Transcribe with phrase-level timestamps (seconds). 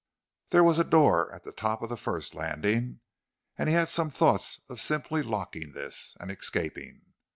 [0.49, 3.01] There was a door at the top of the first landing,
[3.55, 7.03] and he had some thoughts of simply locking this, and escaping.